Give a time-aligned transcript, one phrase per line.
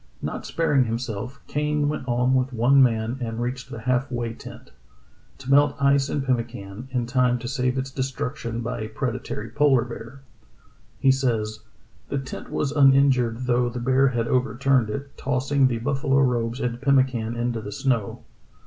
[0.19, 4.71] Not sparing himself, Kane went on with one man and reached the half way tent,
[5.37, 9.83] to melt ice and pemmican, in time to save its destruction by a predatory polar
[9.85, 10.21] bear.
[10.99, 11.59] He says:
[12.09, 16.81] "The tent was uninjured though the bear had overturned it, tossing the buffalo robes and
[16.81, 18.23] pemmican into the snow.